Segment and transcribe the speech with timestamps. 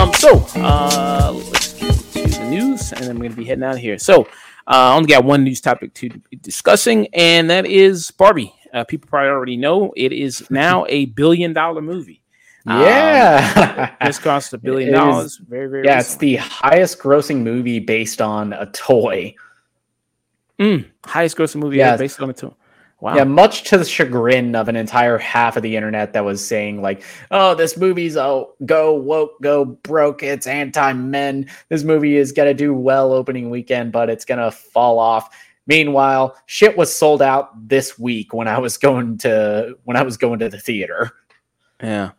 [0.00, 3.74] Um, so uh, let's get to the news, and then we're gonna be heading out
[3.74, 3.98] of here.
[3.98, 4.26] So, uh,
[4.66, 8.54] I only got one news topic to be discussing, and that is Barbie.
[8.72, 12.19] Uh, people probably already know it is now a billion dollar movie.
[12.66, 15.38] Yeah, um, this cost a billion dollars.
[15.38, 15.84] Very, very.
[15.86, 16.00] yeah.
[16.00, 19.34] It's the highest grossing movie based on a toy.
[20.58, 21.96] Mm, highest grossing movie Yeah.
[21.96, 22.52] based on a toy.
[23.00, 23.14] Wow.
[23.16, 26.82] Yeah, much to the chagrin of an entire half of the internet that was saying
[26.82, 30.22] like, "Oh, this movie's oh go woke, go broke.
[30.22, 31.48] It's anti-men.
[31.70, 35.34] This movie is gonna do well opening weekend, but it's gonna fall off."
[35.66, 40.18] Meanwhile, shit was sold out this week when I was going to when I was
[40.18, 41.10] going to the theater.
[41.82, 42.10] Yeah,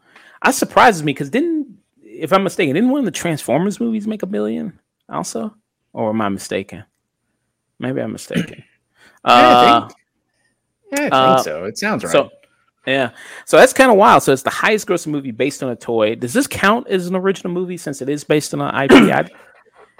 [0.43, 4.23] that surprises me because didn't, if I'm mistaken, didn't one of the Transformers movies make
[4.23, 5.55] a billion also,
[5.93, 6.83] or am I mistaken?
[7.79, 8.63] Maybe I'm mistaken.
[9.23, 9.99] Yeah, I Uh, think,
[10.93, 11.65] yeah, I think uh, so.
[11.65, 12.11] It sounds right.
[12.11, 12.31] so
[12.87, 13.11] yeah,
[13.45, 14.23] so that's kind of wild.
[14.23, 16.15] So it's the highest grossing movie based on a toy.
[16.15, 18.91] Does this count as an original movie since it is based on an IP?
[18.93, 19.29] I,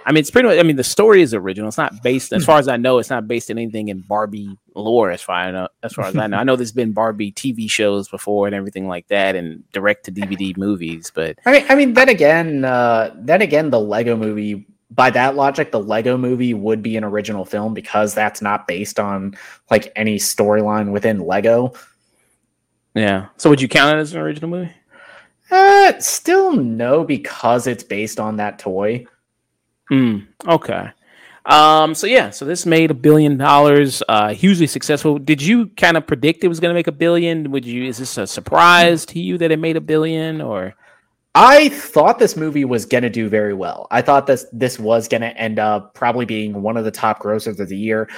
[0.04, 0.58] I mean, it's pretty much.
[0.58, 1.68] I mean, the story is original.
[1.68, 4.58] It's not based, as far as I know, it's not based in anything in Barbie
[4.74, 5.10] lore.
[5.10, 7.70] As far I know, as far as I know, I know there's been Barbie TV
[7.70, 11.12] shows before and everything like that, and direct to DVD movies.
[11.14, 14.66] But I mean, I mean, then again, uh, then again, the Lego Movie.
[14.90, 19.00] By that logic, the Lego Movie would be an original film because that's not based
[19.00, 19.34] on
[19.70, 21.72] like any storyline within Lego.
[22.94, 24.70] yeah, so would you count it as an original movie?
[25.50, 29.06] Uh, still no, because it's based on that toy.
[29.88, 30.18] Hmm.
[30.46, 30.90] Okay.
[31.44, 31.94] Um.
[31.94, 32.30] So yeah.
[32.30, 34.02] So this made a billion dollars.
[34.08, 35.18] Uh, hugely successful.
[35.18, 37.50] Did you kind of predict it was going to make a billion?
[37.50, 37.84] Would you?
[37.84, 40.40] Is this a surprise to you that it made a billion?
[40.40, 40.74] Or
[41.34, 43.86] I thought this movie was gonna do very well.
[43.90, 47.58] I thought this this was gonna end up probably being one of the top grossers
[47.58, 48.08] of the year.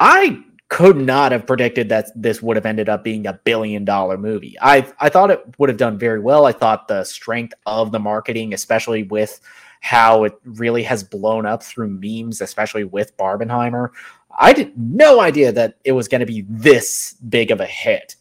[0.00, 4.18] I could not have predicted that this would have ended up being a billion dollar
[4.18, 4.56] movie.
[4.60, 6.44] I I thought it would have done very well.
[6.44, 9.40] I thought the strength of the marketing, especially with
[9.86, 13.90] how it really has blown up through memes, especially with Barbenheimer.
[14.36, 18.16] I had no idea that it was going to be this big of a hit.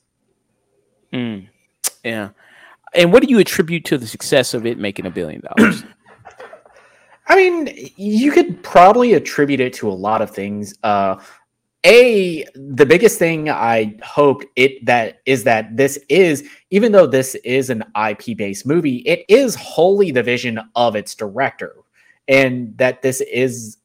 [1.11, 1.39] Hmm.
[2.03, 2.29] yeah.
[2.93, 5.83] And what do you attribute to the success of it making a billion dollars?
[7.27, 10.75] I mean, you could probably attribute it to a lot of things.
[10.83, 11.19] Uh,
[11.85, 17.35] a the biggest thing I hope it that is that this is even though this
[17.35, 21.75] is an IP based movie, it is wholly the vision of its director,
[22.27, 23.77] and that this is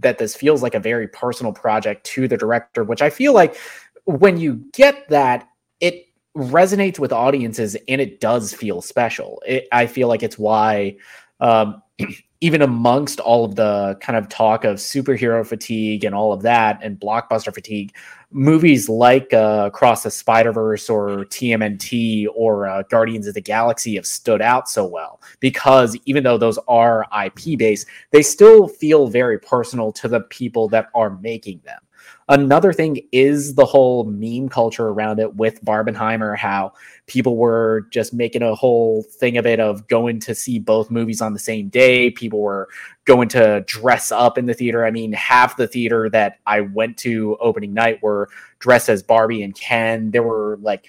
[0.00, 3.56] that this feels like a very personal project to the director, which I feel like
[4.04, 5.48] when you get that,
[5.80, 9.40] it resonates with audiences and it does feel special.
[9.46, 10.96] It, I feel like it's why.
[11.40, 11.82] Um,
[12.40, 16.78] even amongst all of the kind of talk of superhero fatigue and all of that
[16.82, 17.94] and blockbuster fatigue,
[18.30, 23.94] movies like uh, Across the Spider Verse or TMNT or uh, Guardians of the Galaxy
[23.94, 29.06] have stood out so well because even though those are IP based, they still feel
[29.06, 31.80] very personal to the people that are making them.
[32.28, 36.72] Another thing is the whole meme culture around it with Barbenheimer, how
[37.06, 41.20] people were just making a whole thing of it of going to see both movies
[41.20, 42.10] on the same day.
[42.10, 42.68] People were
[43.04, 44.86] going to dress up in the theater.
[44.86, 49.42] I mean, half the theater that I went to opening night were dressed as Barbie
[49.42, 50.10] and Ken.
[50.10, 50.88] There were like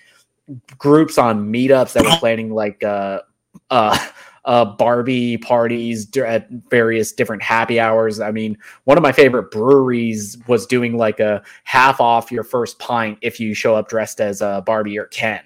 [0.77, 3.21] groups on meetups that were planning like uh
[3.69, 3.97] uh
[4.45, 8.19] uh, Barbie parties at various different happy hours.
[8.19, 12.79] I mean, one of my favorite breweries was doing like a half off your first
[12.79, 15.41] pint if you show up dressed as a Barbie or Ken.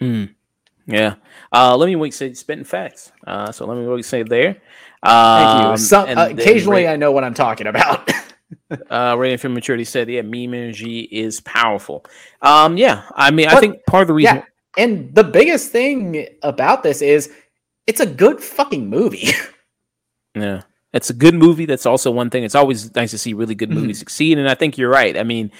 [0.00, 0.24] Hmm.
[0.86, 1.16] Yeah.
[1.52, 2.14] Uh, let me wait.
[2.14, 3.12] Say spitting facts.
[3.26, 4.04] Uh, so let me wait.
[4.06, 4.56] Say there.
[5.02, 5.76] Um, Thank you.
[5.76, 8.10] Some, uh, occasionally, Ray- I know what I'm talking about.
[8.90, 12.06] uh, Rating for Maturity said, "Yeah, meme energy is powerful."
[12.40, 13.02] Um, yeah.
[13.14, 14.36] I mean, I think part of the reason.
[14.36, 14.44] yeah,
[14.82, 17.30] and the biggest thing about this is
[17.88, 19.30] it's a good fucking movie.
[20.34, 20.62] Yeah.
[20.92, 21.66] It's a good movie.
[21.66, 22.44] That's also one thing.
[22.44, 23.80] It's always nice to see really good Mm-hmm.
[23.80, 24.38] movies succeed.
[24.38, 25.16] And I think you're right.
[25.16, 25.50] I mean,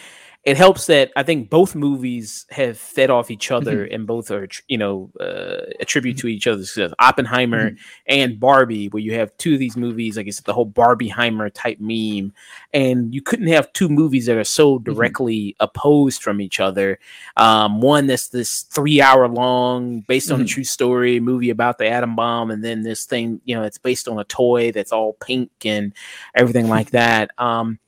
[0.49, 3.95] it helps that I think both movies have fed off each other Mm-hmm.
[3.95, 6.95] and both are, you know, uh, attribute to each other's success.
[6.99, 7.83] Oppenheimer Mm-hmm.
[8.07, 11.51] and Barbie, where you have two of these movies, like I said, the whole Barbieheimer
[11.53, 12.33] type meme.
[12.73, 14.85] And you couldn't have two movies that are so Mm-hmm.
[14.95, 16.99] directly opposed from each other.
[17.37, 20.49] Um, one that's this three hour long, based on a Mhm.
[20.49, 24.09] true story movie about the atom bomb, and then this thing, you know, it's based
[24.09, 25.93] on a toy that's all pink and
[26.35, 27.31] everything like that.
[27.39, 27.79] Um,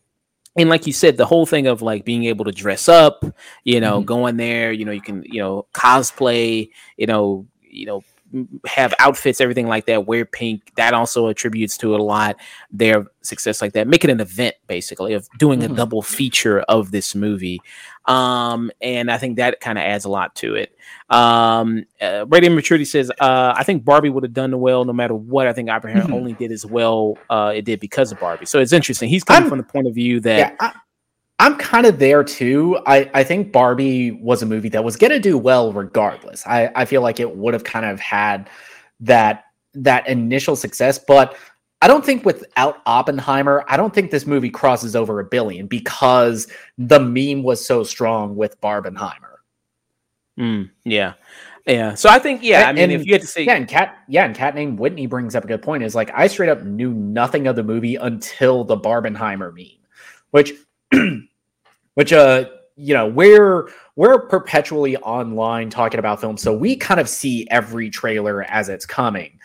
[0.60, 3.24] and like you said, the whole thing of like being able to dress up,
[3.64, 4.06] you know, Mhm.
[4.06, 8.02] going there, you know, you can, you know, cosplay, you know, you know,
[8.66, 10.06] have outfits, everything like that.
[10.06, 10.72] Wear pink.
[10.76, 12.36] That also attributes to it a lot.
[12.70, 13.88] Their success like that.
[13.88, 15.72] Make it an event basically of doing mm-hmm.
[15.72, 17.60] a double feature of this movie.
[18.06, 20.74] Um, and I think that kind of adds a lot to it.
[21.10, 25.14] Um, uh, Radiant Maturity says, uh, I think Barbie would have done well no matter
[25.14, 25.46] what.
[25.46, 26.14] I think Oppenheimer mm-hmm.
[26.14, 27.18] only did as well.
[27.28, 28.46] Uh, it did because of Barbie.
[28.46, 29.08] So it's interesting.
[29.08, 30.56] He's coming I'm, from the point of view that.
[30.60, 30.72] Yeah,
[31.40, 32.78] I'm kind of there too.
[32.86, 36.46] I, I think Barbie was a movie that was going to do well regardless.
[36.46, 38.50] I, I feel like it would have kind of had
[39.00, 41.34] that that initial success, but
[41.80, 46.46] I don't think without Oppenheimer, I don't think this movie crosses over a billion because
[46.76, 49.36] the meme was so strong with Barbenheimer.
[50.38, 51.14] Mm, yeah.
[51.66, 51.94] Yeah.
[51.94, 53.96] So I think, yeah, I mean, and, if you had to say Yeah, and cat
[54.08, 55.84] yeah, and cat named Whitney brings up a good point.
[55.84, 59.78] Is like I straight up knew nothing of the movie until the Barbenheimer meme,
[60.32, 60.52] which
[61.94, 62.44] which uh
[62.76, 67.90] you know we're we're perpetually online talking about films so we kind of see every
[67.90, 69.38] trailer as it's coming.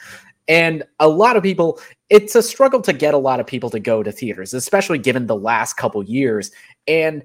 [0.47, 3.80] And a lot of people it's a struggle to get a lot of people to
[3.80, 6.51] go to theaters especially given the last couple years.
[6.88, 7.24] And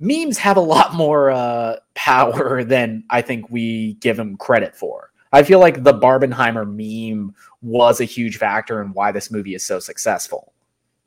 [0.00, 5.10] memes have a lot more uh, power than i think we give them credit for.
[5.32, 9.66] I feel like the barbenheimer meme was a huge factor in why this movie is
[9.66, 10.53] so successful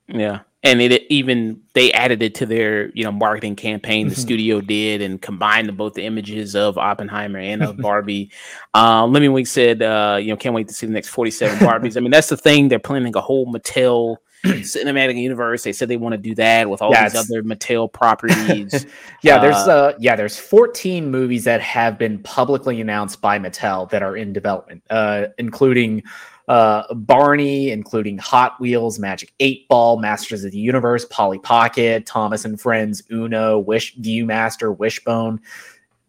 [0.07, 4.21] yeah and it even they added it to their you know marketing campaign the mm-hmm.
[4.21, 8.31] studio did and combined both the images of Oppenheimer and of Barbie.
[8.73, 11.57] uh, Lemmy Wink said, uh, you know, can't wait to see the next forty seven
[11.59, 11.95] Barbies.
[11.95, 12.67] I mean, that's the thing.
[12.67, 15.63] They're planning a whole Mattel cinematic universe.
[15.63, 18.85] They said they want to do that with all yeah, these other Mattel properties.
[19.21, 23.89] yeah, uh, there's uh yeah, there's 14 movies that have been publicly announced by Mattel
[23.91, 26.03] that are in development, uh, including
[26.47, 32.45] uh, Barney, including Hot Wheels, Magic 8 Ball, Masters of the Universe, Polly Pocket, Thomas
[32.45, 35.41] and Friends, Uno, Wish Viewmaster, Wishbone.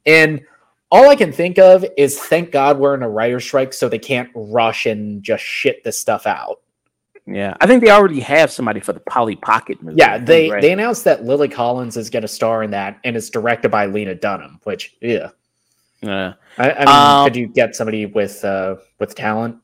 [0.06, 0.44] And
[0.90, 3.98] all I can think of is thank God we're in a writer strike so they
[3.98, 6.60] can't rush and just shit this stuff out.
[7.26, 9.98] Yeah, I think they already have somebody for the Polly Pocket movie.
[9.98, 10.62] Yeah, they right?
[10.62, 13.84] they announced that Lily Collins is going to star in that, and it's directed by
[13.84, 14.58] Lena Dunham.
[14.64, 15.28] Which, yeah,
[16.00, 16.34] yeah.
[16.56, 19.58] I, I mean, um, could you get somebody with uh with talent?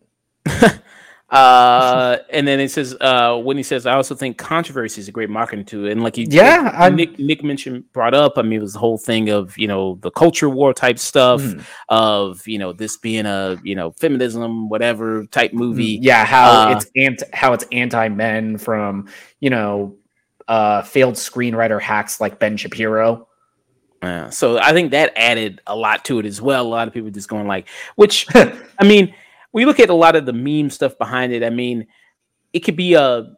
[1.31, 5.13] Uh, and then it says uh, when he says, I also think controversy is a
[5.13, 5.89] great marketing tool.
[5.89, 8.35] And like you, yeah, like Nick Nick mentioned brought up.
[8.37, 11.41] I mean, it was the whole thing of you know the culture war type stuff
[11.41, 11.65] mm.
[11.89, 15.99] of you know this being a you know feminism whatever type movie.
[16.01, 19.09] Yeah, how uh, it's anti how it's anti men from
[19.41, 19.97] you know
[20.47, 23.29] uh, failed screenwriter hacks like Ben Shapiro.
[24.03, 26.67] Yeah, so I think that added a lot to it as well.
[26.67, 29.15] A lot of people just going like, which I mean
[29.55, 31.87] we look at a lot of the meme stuff behind it, I mean,
[32.53, 33.33] it could be a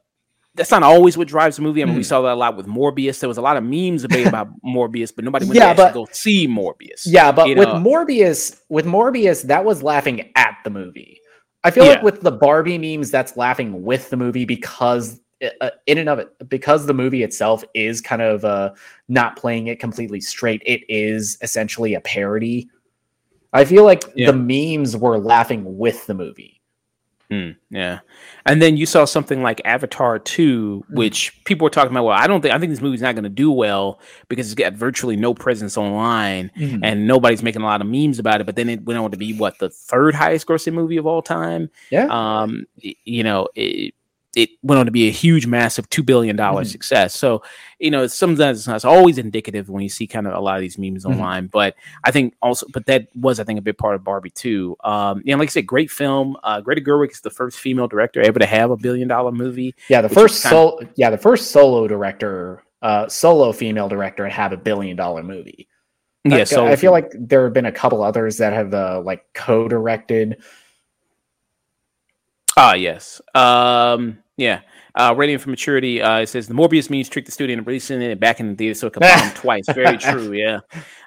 [0.55, 1.83] that's not always what drives the movie.
[1.83, 1.99] I mean, mm.
[1.99, 2.09] we hmm.
[2.09, 3.21] saw that a lot with Morbius.
[3.21, 5.95] There was a lot of memes debate about Morbius, but nobody went yeah, to but,
[5.95, 7.03] go see Morbius.
[7.05, 7.75] Yeah, but with know?
[7.75, 11.21] Morbius, with Morbius, that was laughing at the movie.
[11.63, 11.91] I feel yeah.
[11.91, 15.21] like with the Barbie memes, that's laughing with the movie because
[15.61, 18.73] uh, in and of it, because the movie itself is kind of uh,
[19.09, 20.63] not playing it completely straight.
[20.65, 22.71] It is essentially a parody
[23.57, 24.31] I feel like yeah.
[24.31, 26.57] the memes were laughing with the movie.
[27.31, 28.01] Mm, yeah,
[28.45, 30.95] and then you saw something like Avatar two, hmm.
[30.95, 32.05] which people were talking about.
[32.05, 33.99] Well, I don't think I think this movie's not going to do well
[34.29, 36.85] because it's got virtually no presence online, mm-hmm.
[36.85, 38.45] and nobody's making a lot of memes about it.
[38.45, 41.21] But then it went on to be what the third highest grossing movie of all
[41.21, 41.69] time.
[41.91, 43.93] Yeah, um, you know, it,
[44.37, 46.71] it went on to be a huge, massive two billion dollar mm-hmm.
[46.71, 47.15] success.
[47.15, 47.43] So,
[47.79, 50.61] you know, sometimes it's not always indicative when you see kind of a lot of
[50.61, 51.19] these memes mm-hmm.
[51.19, 51.47] online.
[51.47, 54.77] But I think also, but that was I think a big part of Barbie too.
[54.85, 56.37] Um, you know, like I said, great film.
[56.45, 59.75] Uh, Greta Gerwig is the first female director ever to have a billion dollar movie.
[59.89, 60.77] Yeah, the first solo.
[60.77, 65.23] Of- yeah, the first solo director, uh, solo female director to have a billion dollar
[65.23, 65.67] movie.
[66.25, 69.25] Yeah, so I feel like there have been a couple others that have uh, like
[69.33, 70.43] co-directed.
[72.57, 73.21] Ah, yes.
[73.35, 74.61] Um, yeah.
[74.95, 78.01] Uh, Radiant for Maturity uh, it says the Morbius means trick the studio into releasing
[78.01, 79.67] it back in the theater so it could bomb twice.
[79.69, 80.33] Very true.
[80.33, 80.61] Yeah.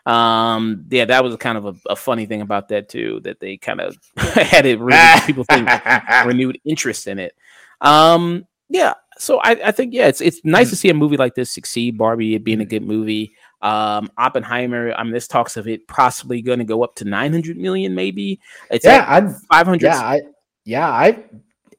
[0.06, 3.58] Um, yeah, that was kind of a, a, funny thing about that too, that they
[3.58, 5.70] kind of had it really, people think
[6.26, 7.36] renewed interest in it.
[7.82, 8.94] Um, yeah.
[9.18, 11.98] So I, I think, yeah, it's, it's nice to see a movie like this succeed,
[11.98, 13.34] Barbie, it being a good movie.
[13.62, 17.58] Um, Oppenheimer, I mean, this talks of it possibly going to go up to 900
[17.58, 18.40] million, maybe.
[18.72, 19.82] It's yeah, I'm 500.
[19.82, 20.00] Yeah.
[20.00, 20.22] I,
[20.64, 21.24] yeah, I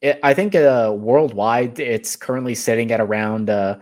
[0.00, 3.78] it, I think uh, worldwide it's currently sitting at around uh,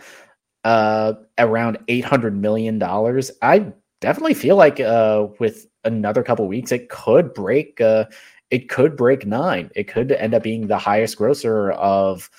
[0.64, 3.30] uh, around eight hundred million dollars.
[3.42, 7.80] I definitely feel like uh, with another couple weeks, it could break.
[7.80, 8.06] Uh,
[8.50, 9.70] it could break nine.
[9.74, 12.30] It could end up being the highest grosser of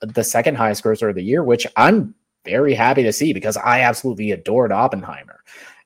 [0.00, 3.80] the second highest grosser of the year, which I'm very happy to see because I
[3.80, 5.40] absolutely adored Oppenheimer.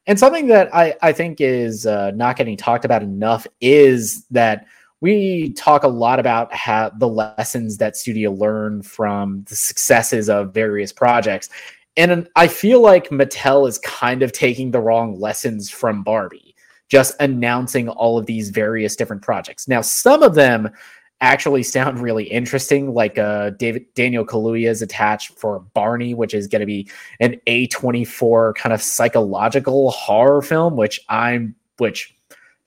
[0.07, 4.67] And something that I, I think is uh, not getting talked about enough is that
[5.01, 10.53] we talk a lot about how the lessons that studio learned from the successes of
[10.53, 11.49] various projects.
[11.97, 16.55] And I feel like Mattel is kind of taking the wrong lessons from Barbie,
[16.89, 19.67] just announcing all of these various different projects.
[19.67, 20.71] Now, some of them
[21.21, 22.95] actually sound really interesting.
[22.95, 26.89] Like uh, David Daniel Kaluuya is attached for Barney, which is going to be
[27.21, 32.15] an A24 kind of psychological horror film, which I'm which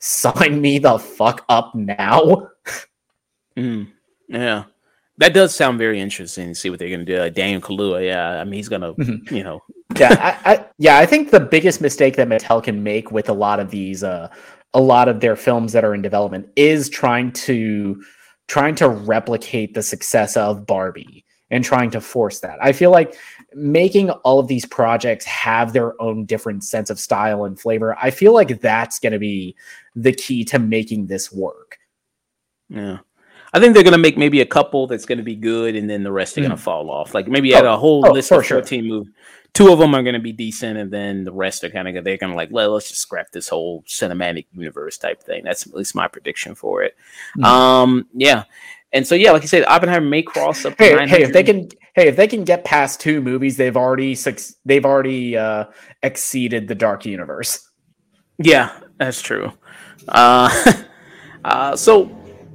[0.03, 2.49] sign me the fuck up now.
[3.57, 3.87] mm,
[4.27, 4.65] yeah.
[5.17, 7.19] That does sound very interesting to see what they're going to do.
[7.19, 8.41] Like Daniel Kaluuya, yeah.
[8.41, 9.33] I mean, he's going to, mm-hmm.
[9.33, 9.61] you know.
[9.97, 10.97] yeah, I, I, yeah.
[10.97, 14.27] I think the biggest mistake that Mattel can make with a lot of these, uh,
[14.73, 18.03] a lot of their films that are in development is trying to
[18.47, 22.57] trying to replicate the success of Barbie and trying to force that.
[22.59, 23.15] I feel like
[23.53, 27.95] making all of these projects have their own different sense of style and flavor.
[28.01, 29.55] I feel like that's going to be
[29.95, 31.77] the key to making this work.
[32.69, 32.97] Yeah.
[33.53, 35.87] I think they're going to make maybe a couple that's going to be good and
[35.87, 36.45] then the rest are mm.
[36.45, 37.13] going to fall off.
[37.13, 38.89] Like maybe oh, at a whole oh, list of 14 sure.
[38.89, 39.13] movies
[39.53, 42.03] two of them are going to be decent, and then the rest are kind of
[42.03, 45.43] they're going to like let let's just scrap this whole cinematic universe type thing.
[45.43, 46.95] That's at least my prediction for it.
[47.37, 47.45] Mm-hmm.
[47.45, 48.43] Um, yeah,
[48.93, 50.75] and so yeah, like I said, Oppenheimer may cross up.
[50.77, 54.15] Hey, hey, if they can, hey, if they can get past two movies, they've already
[54.65, 55.65] they've already uh,
[56.03, 57.67] exceeded the Dark Universe.
[58.37, 59.51] Yeah, that's true.
[60.07, 60.73] Uh,
[61.43, 62.05] uh, so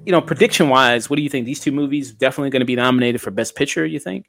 [0.06, 1.44] you know, prediction wise, what do you think?
[1.44, 3.84] These two movies definitely going to be nominated for Best Picture.
[3.84, 4.24] You think?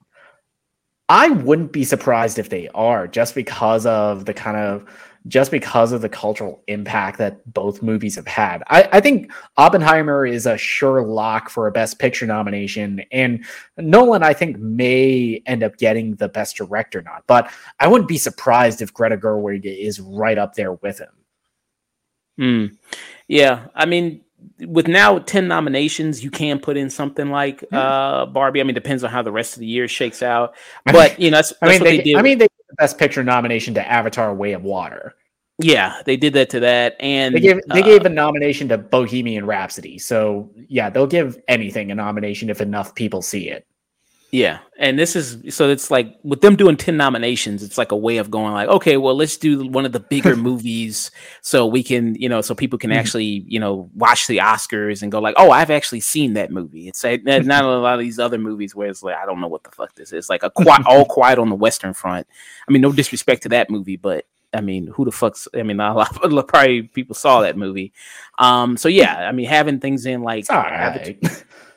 [1.07, 4.85] I wouldn't be surprised if they are just because of the kind of
[5.29, 8.63] just because of the cultural impact that both movies have had.
[8.67, 13.45] I, I, think Oppenheimer is a sure lock for a Best Picture nomination, and
[13.77, 17.23] Nolan, I think, may end up getting the Best Director not.
[17.27, 21.09] But I wouldn't be surprised if Greta Gerwig is right up there with him.
[22.37, 22.65] Hmm.
[23.27, 24.21] Yeah, I mean,
[24.65, 29.03] with now 10 nominations you can put in something like uh barbie i mean depends
[29.03, 30.55] on how the rest of the year shakes out
[30.85, 33.23] but you know that's, that's i mean they, they i mean they the best picture
[33.23, 35.15] nomination to avatar way of water
[35.59, 38.77] yeah they did that to that and they gave they uh, gave a nomination to
[38.77, 43.65] bohemian rhapsody so yeah they'll give anything a nomination if enough people see it
[44.31, 47.97] yeah, and this is so it's like with them doing 10 nominations, it's like a
[47.97, 51.09] way of going like, okay, well, let's do one of the bigger movies
[51.41, 52.99] so we can, you know, so people can mm-hmm.
[52.99, 56.87] actually, you know, watch the Oscars and go like, oh, I've actually seen that movie.
[56.87, 59.47] It's like, not a lot of these other movies where it's like, I don't know
[59.47, 60.29] what the fuck this is.
[60.29, 62.27] Like a quiet, all quiet on the Western Front.
[62.67, 65.47] I mean, no disrespect to that movie, but I mean, who the fuck's?
[65.53, 67.93] I mean, a lot of probably people saw that movie.
[68.37, 70.45] Um, so yeah, I mean, having things in like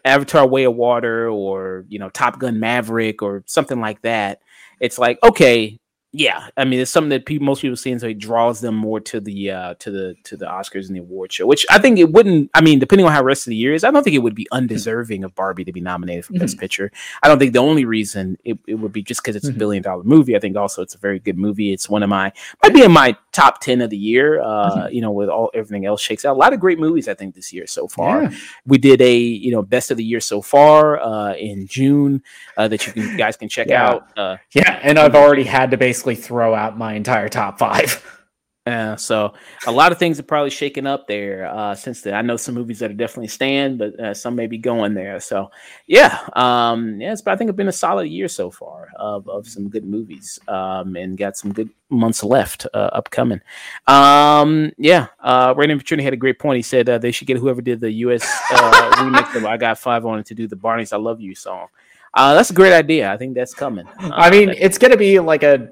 [0.04, 4.40] Avatar Way of Water or, you know, Top Gun Maverick or something like that,
[4.80, 5.78] it's like, okay,
[6.14, 8.74] yeah, I mean, it's something that people, most people see, and so it draws them
[8.74, 11.46] more to the uh, to the to the Oscars and the award show.
[11.46, 12.50] Which I think it wouldn't.
[12.52, 14.18] I mean, depending on how the rest of the year is, I don't think it
[14.18, 16.42] would be undeserving of Barbie to be nominated for mm-hmm.
[16.42, 16.92] Best Picture.
[17.22, 19.56] I don't think the only reason it, it would be just because it's mm-hmm.
[19.56, 20.36] a billion dollar movie.
[20.36, 21.72] I think also it's a very good movie.
[21.72, 22.30] It's one of my
[22.62, 24.42] might be in my top ten of the year.
[24.42, 24.94] Uh, mm-hmm.
[24.94, 26.36] You know, with all everything else shakes out.
[26.36, 28.24] A lot of great movies I think this year so far.
[28.24, 28.36] Yeah.
[28.66, 32.22] We did a you know best of the year so far uh, in June
[32.58, 33.88] uh, that you, can, you guys can check yeah.
[33.88, 34.18] out.
[34.18, 38.04] Uh, yeah, and I've already had to basically throw out my entire top five.
[38.64, 39.34] Yeah, so
[39.66, 42.14] a lot of things are probably shaken up there uh, since then.
[42.14, 45.18] I know some movies that are definitely stand, but uh, some may be going there.
[45.18, 45.50] So
[45.88, 49.48] yeah, um, yeah, it's, I think it's been a solid year so far of, of
[49.48, 53.40] some good movies, um, and got some good months left uh, upcoming.
[53.88, 56.54] Um, yeah, uh, Raymond Petrini had a great point.
[56.54, 59.80] He said uh, they should get whoever did the Us Uh, remix of "I Got
[59.80, 61.66] Five on it to do the Barney's I Love You" song.
[62.14, 63.12] Uh, that's a great idea.
[63.12, 63.88] I think that's coming.
[63.98, 65.68] I mean, it's gonna be like a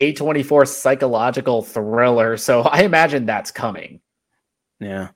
[0.00, 2.36] a24 psychological thriller.
[2.36, 4.00] So I imagine that's coming.
[4.80, 5.08] Yeah.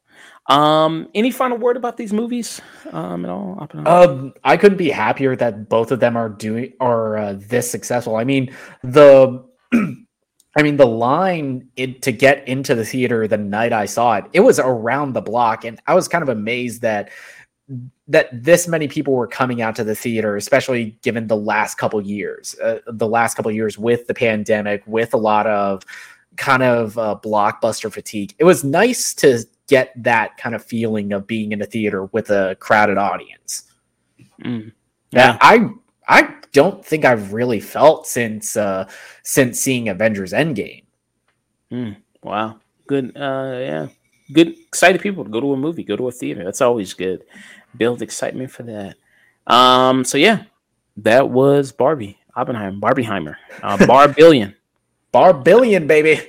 [0.49, 2.61] Um, any final word about these movies?
[2.91, 3.69] Um, at all?
[3.87, 8.17] Um, I couldn't be happier that both of them are doing are uh, this successful.
[8.17, 9.45] I mean, the
[10.55, 14.25] I mean, the line it, to get into the theater the night I saw it,
[14.33, 17.11] it was around the block, and I was kind of amazed that
[18.09, 22.01] that this many people were coming out to the theater, especially given the last couple
[22.01, 25.83] years, uh, the last couple years with the pandemic, with a lot of
[26.37, 28.35] kind of uh, blockbuster fatigue.
[28.39, 32.31] It was nice to get that kind of feeling of being in a theater with
[32.31, 33.65] a crowded audience.
[34.43, 34.73] Mm.
[35.11, 35.71] Yeah, I
[36.09, 38.89] I don't think I've really felt since uh,
[39.23, 40.85] since seeing Avengers Endgame.
[41.71, 41.97] Mm.
[42.23, 43.17] Wow, good.
[43.17, 43.87] Uh, yeah,
[44.33, 44.49] good.
[44.67, 46.45] Excited people to go to a movie, go to a theater.
[46.45, 47.25] That's always good
[47.77, 48.97] build excitement for that.
[49.47, 50.45] Um, so yeah,
[50.99, 54.55] that was Barbie, Oppenheimer, Barbieheimer, uh, Bar Billion.
[55.13, 56.23] Bar billion, baby.